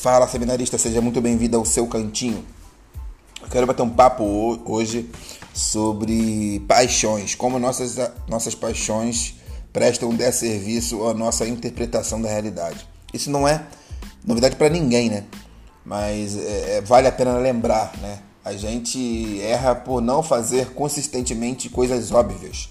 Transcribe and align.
Fala, 0.00 0.26
seminarista, 0.26 0.78
seja 0.78 0.98
muito 1.02 1.20
bem-vindo 1.20 1.58
ao 1.58 1.64
seu 1.66 1.86
cantinho. 1.86 2.42
Eu 3.42 3.48
quero 3.48 3.66
bater 3.66 3.82
um 3.82 3.90
papo 3.90 4.24
hoje 4.64 5.10
sobre 5.52 6.58
paixões, 6.66 7.34
como 7.34 7.58
nossas, 7.58 7.98
nossas 8.26 8.54
paixões 8.54 9.34
prestam 9.70 10.14
desserviço 10.14 11.06
à 11.06 11.12
nossa 11.12 11.46
interpretação 11.46 12.18
da 12.18 12.30
realidade. 12.30 12.88
Isso 13.12 13.30
não 13.30 13.46
é 13.46 13.62
novidade 14.24 14.56
para 14.56 14.70
ninguém, 14.70 15.10
né? 15.10 15.24
Mas 15.84 16.34
é, 16.34 16.78
é, 16.78 16.80
vale 16.80 17.06
a 17.06 17.12
pena 17.12 17.36
lembrar, 17.36 17.92
né? 18.00 18.20
A 18.42 18.54
gente 18.54 19.38
erra 19.42 19.74
por 19.74 20.00
não 20.00 20.22
fazer 20.22 20.72
consistentemente 20.72 21.68
coisas 21.68 22.10
óbvias. 22.10 22.70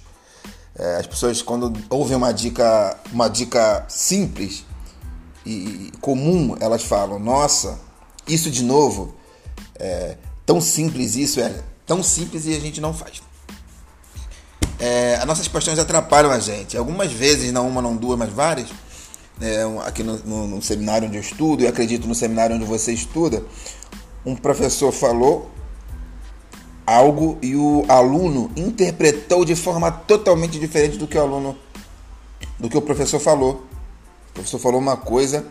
É, 0.75 0.95
as 0.95 1.05
pessoas 1.05 1.43
quando 1.43 1.71
ouvem 1.91 2.17
uma 2.17 2.31
dica, 2.31 2.97
uma 3.13 3.27
dica 3.27 3.85
simples 3.87 4.65
e 5.45 5.91
comum, 6.01 6.55
elas 6.59 6.83
falam: 6.83 7.19
Nossa, 7.19 7.79
isso 8.27 8.51
de 8.51 8.63
novo, 8.63 9.15
é 9.75 10.17
tão 10.45 10.59
simples 10.59 11.15
isso, 11.15 11.39
é 11.39 11.63
tão 11.85 12.03
simples 12.03 12.45
e 12.45 12.55
a 12.55 12.59
gente 12.59 12.79
não 12.79 12.93
faz. 12.93 13.21
É, 14.79 15.15
as 15.15 15.25
nossas 15.25 15.47
paixões 15.47 15.77
atrapalham 15.77 16.31
a 16.31 16.39
gente. 16.39 16.77
Algumas 16.77 17.11
vezes, 17.11 17.51
não 17.51 17.67
uma, 17.67 17.81
não 17.81 17.95
duas, 17.95 18.17
mas 18.17 18.31
várias. 18.31 18.69
É, 19.41 19.63
aqui 19.85 20.03
no, 20.03 20.17
no, 20.19 20.47
no, 20.47 20.61
seminário 20.61 21.07
onde 21.07 21.17
eu 21.17 21.21
estudo, 21.21 21.63
e 21.63 21.67
acredito 21.67 22.07
no 22.07 22.15
seminário 22.15 22.55
onde 22.55 22.65
você 22.65 22.91
estuda, 22.91 23.43
um 24.25 24.35
professor 24.35 24.91
falou 24.91 25.49
algo 26.85 27.37
e 27.41 27.55
o 27.55 27.85
aluno 27.87 28.51
interpretou 28.55 29.45
de 29.45 29.55
forma 29.55 29.91
totalmente 29.91 30.59
diferente 30.59 30.97
do 30.97 31.07
que 31.07 31.17
o 31.17 31.21
aluno, 31.21 31.55
do 32.57 32.67
que 32.67 32.77
o 32.77 32.81
professor 32.81 33.19
falou. 33.19 33.68
O 34.29 34.33
professor 34.33 34.59
falou 34.59 34.79
uma 34.79 34.97
coisa 34.97 35.45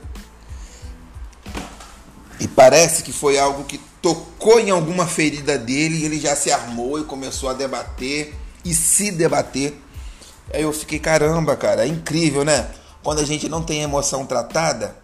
e 2.40 2.46
parece 2.46 3.02
que 3.02 3.12
foi 3.12 3.38
algo 3.38 3.64
que 3.64 3.78
tocou 4.00 4.60
em 4.60 4.70
alguma 4.70 5.06
ferida 5.06 5.58
dele 5.58 5.98
e 5.98 6.04
ele 6.04 6.20
já 6.20 6.36
se 6.36 6.52
armou 6.52 6.98
e 6.98 7.04
começou 7.04 7.48
a 7.48 7.52
debater 7.52 8.34
e 8.64 8.72
se 8.72 9.10
debater. 9.10 9.76
Aí 10.52 10.62
eu 10.62 10.72
fiquei, 10.72 10.98
caramba, 10.98 11.56
cara, 11.56 11.84
é 11.84 11.88
incrível, 11.88 12.44
né? 12.44 12.70
Quando 13.02 13.20
a 13.20 13.24
gente 13.24 13.48
não 13.48 13.62
tem 13.62 13.82
emoção 13.82 14.24
tratada, 14.24 14.96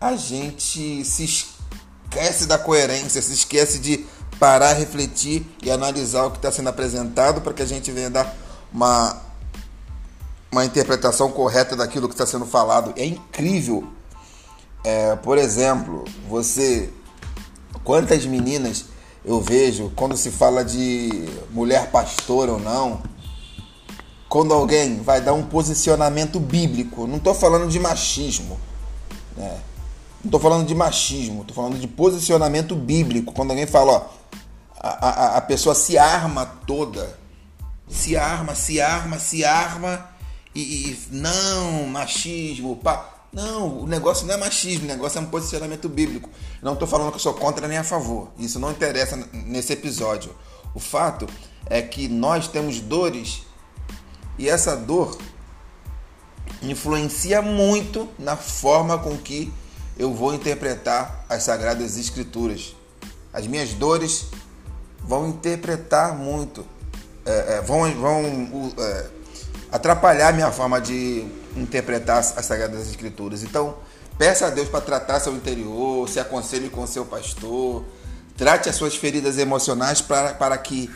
a 0.00 0.16
gente 0.16 1.04
se 1.04 1.24
esquece 1.24 2.46
da 2.46 2.58
coerência, 2.58 3.20
se 3.20 3.32
esquece 3.32 3.78
de 3.78 4.06
parar, 4.38 4.72
refletir 4.72 5.44
e 5.62 5.70
analisar 5.70 6.24
o 6.24 6.30
que 6.30 6.38
está 6.38 6.50
sendo 6.50 6.68
apresentado 6.68 7.40
para 7.40 7.52
que 7.52 7.62
a 7.62 7.66
gente 7.66 7.90
venha 7.90 8.08
dar 8.08 8.34
uma, 8.72 9.20
uma 10.50 10.64
interpretação 10.64 11.30
correta 11.30 11.76
daquilo 11.76 12.08
que 12.08 12.14
está 12.14 12.26
sendo 12.26 12.46
falado. 12.46 12.92
É 12.96 13.04
incrível. 13.04 13.86
É, 14.84 15.16
por 15.16 15.38
exemplo, 15.38 16.04
você. 16.28 16.92
Quantas 17.84 18.26
meninas 18.26 18.86
eu 19.24 19.40
vejo 19.40 19.92
quando 19.94 20.16
se 20.16 20.30
fala 20.30 20.64
de 20.64 21.28
mulher 21.50 21.90
pastora 21.90 22.52
ou 22.52 22.60
não, 22.60 23.02
quando 24.28 24.52
alguém 24.52 25.00
vai 25.02 25.20
dar 25.20 25.32
um 25.32 25.42
posicionamento 25.42 26.38
bíblico, 26.38 27.06
não 27.06 27.16
estou 27.16 27.34
falando 27.34 27.68
de 27.68 27.78
machismo, 27.78 28.58
né? 29.36 29.60
não 30.22 30.28
estou 30.28 30.40
falando 30.40 30.66
de 30.66 30.74
machismo, 30.74 31.42
estou 31.42 31.54
falando 31.54 31.78
de 31.78 31.86
posicionamento 31.86 32.74
bíblico. 32.74 33.32
Quando 33.32 33.50
alguém 33.50 33.66
fala, 33.66 33.92
ó, 33.92 34.06
a, 34.78 35.08
a, 35.08 35.36
a 35.38 35.40
pessoa 35.40 35.74
se 35.74 35.96
arma 35.96 36.44
toda, 36.66 37.18
se 37.88 38.16
arma, 38.16 38.54
se 38.54 38.80
arma, 38.80 39.18
se 39.18 39.44
arma 39.44 40.17
e, 40.54 40.60
e 40.60 40.98
não, 41.10 41.86
machismo, 41.86 42.76
pá. 42.76 43.14
Não, 43.32 43.80
o 43.80 43.86
negócio 43.86 44.26
não 44.26 44.34
é 44.34 44.36
machismo, 44.38 44.84
o 44.84 44.88
negócio 44.88 45.18
é 45.18 45.20
um 45.20 45.26
posicionamento 45.26 45.88
bíblico. 45.88 46.30
Não 46.62 46.72
estou 46.72 46.88
falando 46.88 47.10
que 47.10 47.16
eu 47.16 47.20
sou 47.20 47.34
contra 47.34 47.68
nem 47.68 47.76
a 47.76 47.84
favor. 47.84 48.30
Isso 48.38 48.58
não 48.58 48.70
interessa 48.70 49.16
nesse 49.32 49.72
episódio. 49.74 50.34
O 50.74 50.80
fato 50.80 51.26
é 51.66 51.82
que 51.82 52.08
nós 52.08 52.48
temos 52.48 52.80
dores 52.80 53.42
e 54.38 54.48
essa 54.48 54.76
dor 54.76 55.18
influencia 56.62 57.42
muito 57.42 58.08
na 58.18 58.36
forma 58.36 58.98
com 58.98 59.16
que 59.18 59.52
eu 59.98 60.14
vou 60.14 60.32
interpretar 60.32 61.24
as 61.28 61.42
sagradas 61.42 61.96
escrituras. 61.96 62.74
As 63.32 63.46
minhas 63.46 63.72
dores 63.74 64.26
vão 65.00 65.28
interpretar 65.28 66.16
muito, 66.16 66.64
é, 67.26 67.56
é, 67.56 67.62
vão, 67.62 67.92
vão 67.94 68.72
é, 68.78 69.10
atrapalhar 69.70 70.28
a 70.28 70.32
minha 70.32 70.50
forma 70.50 70.80
de 70.80 71.26
interpretar 71.56 72.18
as 72.18 72.46
Sagradas 72.46 72.88
Escrituras. 72.88 73.42
Então, 73.42 73.76
peça 74.16 74.46
a 74.46 74.50
Deus 74.50 74.68
para 74.68 74.80
tratar 74.80 75.20
seu 75.20 75.34
interior, 75.34 76.08
se 76.08 76.18
aconselhe 76.18 76.70
com 76.70 76.86
seu 76.86 77.04
pastor, 77.04 77.84
trate 78.36 78.68
as 78.68 78.76
suas 78.76 78.96
feridas 78.96 79.38
emocionais 79.38 80.00
para, 80.00 80.34
para 80.34 80.56
que 80.58 80.90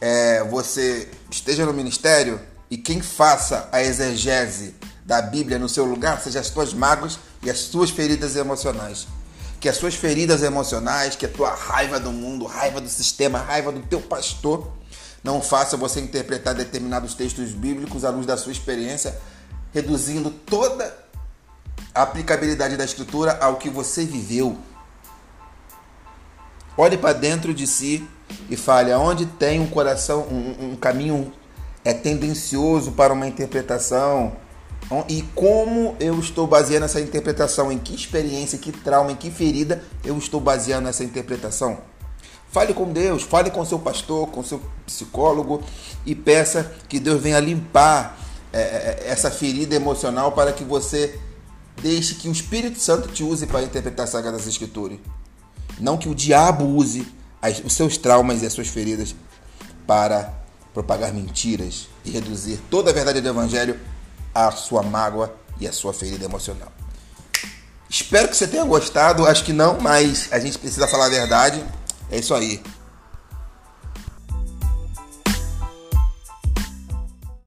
é, 0.00 0.42
você 0.44 1.08
esteja 1.30 1.66
no 1.66 1.72
ministério 1.72 2.40
e 2.70 2.78
quem 2.78 3.02
faça 3.02 3.68
a 3.72 3.82
exegese 3.82 4.74
da 5.04 5.20
Bíblia 5.20 5.58
no 5.58 5.68
seu 5.68 5.84
lugar 5.84 6.20
seja 6.20 6.40
as 6.40 6.46
suas 6.46 6.72
mágoas 6.72 7.18
e 7.42 7.50
as 7.50 7.58
suas 7.58 7.90
feridas 7.90 8.36
emocionais. 8.36 9.08
Que 9.58 9.68
as 9.68 9.76
suas 9.76 9.94
feridas 9.94 10.42
emocionais, 10.42 11.16
que 11.16 11.26
a 11.26 11.28
tua 11.28 11.50
raiva 11.50 12.00
do 12.00 12.12
mundo, 12.12 12.46
raiva 12.46 12.80
do 12.80 12.88
sistema, 12.88 13.38
raiva 13.38 13.70
do 13.70 13.80
teu 13.80 14.00
pastor, 14.00 14.72
não 15.22 15.40
faça 15.40 15.76
você 15.76 16.00
interpretar 16.00 16.54
determinados 16.54 17.14
textos 17.14 17.50
bíblicos 17.50 18.04
à 18.04 18.10
luz 18.10 18.26
da 18.26 18.36
sua 18.36 18.52
experiência, 18.52 19.18
reduzindo 19.72 20.30
toda 20.30 20.96
a 21.94 22.02
aplicabilidade 22.02 22.76
da 22.76 22.84
escritura 22.84 23.38
ao 23.40 23.56
que 23.56 23.68
você 23.68 24.04
viveu. 24.04 24.56
Olhe 26.76 26.96
para 26.96 27.12
dentro 27.12 27.52
de 27.52 27.66
si 27.66 28.08
e 28.48 28.56
fale 28.56 28.92
aonde 28.92 29.26
tem 29.26 29.60
um 29.60 29.68
coração, 29.68 30.22
um, 30.22 30.72
um 30.72 30.76
caminho 30.76 31.32
é 31.84 31.92
tendencioso 31.92 32.92
para 32.92 33.12
uma 33.12 33.26
interpretação 33.26 34.36
e 35.08 35.22
como 35.34 35.94
eu 36.00 36.18
estou 36.18 36.46
baseando 36.46 36.84
essa 36.84 37.00
interpretação, 37.00 37.70
em 37.70 37.78
que 37.78 37.94
experiência, 37.94 38.58
que 38.58 38.72
trauma, 38.72 39.12
em 39.12 39.16
que 39.16 39.30
ferida 39.30 39.82
eu 40.04 40.18
estou 40.18 40.40
baseando 40.40 40.88
essa 40.88 41.04
interpretação. 41.04 41.78
Fale 42.50 42.74
com 42.74 42.92
Deus, 42.92 43.22
fale 43.22 43.50
com 43.50 43.64
seu 43.64 43.78
pastor, 43.78 44.26
com 44.28 44.42
seu 44.42 44.60
psicólogo 44.84 45.62
e 46.04 46.14
peça 46.14 46.72
que 46.88 46.98
Deus 46.98 47.22
venha 47.22 47.38
limpar 47.38 48.18
é, 48.52 48.60
é, 48.60 49.02
essa 49.06 49.30
ferida 49.30 49.74
emocional 49.76 50.32
para 50.32 50.52
que 50.52 50.64
você 50.64 51.18
deixe 51.80 52.16
que 52.16 52.28
o 52.28 52.32
Espírito 52.32 52.80
Santo 52.80 53.08
te 53.08 53.22
use 53.22 53.46
para 53.46 53.62
interpretar 53.62 54.04
as 54.04 54.10
Sagradas 54.10 54.46
Escrituras. 54.48 54.98
Não 55.78 55.96
que 55.96 56.08
o 56.08 56.14
diabo 56.14 56.64
use 56.64 57.06
as, 57.40 57.60
os 57.64 57.72
seus 57.72 57.96
traumas 57.96 58.42
e 58.42 58.46
as 58.46 58.52
suas 58.52 58.68
feridas 58.68 59.14
para 59.86 60.34
propagar 60.74 61.12
mentiras 61.12 61.88
e 62.04 62.10
reduzir 62.10 62.58
toda 62.68 62.90
a 62.90 62.94
verdade 62.94 63.20
do 63.20 63.28
Evangelho 63.28 63.78
à 64.34 64.50
sua 64.50 64.82
mágoa 64.82 65.34
e 65.60 65.68
à 65.68 65.72
sua 65.72 65.92
ferida 65.92 66.24
emocional. 66.24 66.72
Espero 67.88 68.28
que 68.28 68.36
você 68.36 68.46
tenha 68.46 68.64
gostado. 68.64 69.26
Acho 69.26 69.44
que 69.44 69.52
não, 69.52 69.80
mas 69.80 70.28
a 70.32 70.38
gente 70.38 70.58
precisa 70.58 70.86
falar 70.86 71.06
a 71.06 71.08
verdade. 71.10 71.64
É 72.10 72.18
isso 72.18 72.34
aí. 72.34 72.60